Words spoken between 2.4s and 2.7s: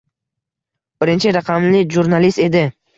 edi